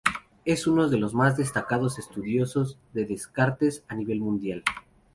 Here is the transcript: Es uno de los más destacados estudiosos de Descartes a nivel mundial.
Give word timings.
Es 0.45 0.65
uno 0.65 0.89
de 0.89 0.97
los 0.97 1.13
más 1.13 1.37
destacados 1.37 1.99
estudiosos 1.99 2.79
de 2.91 3.05
Descartes 3.05 3.83
a 3.87 3.93
nivel 3.93 4.19
mundial. 4.19 4.63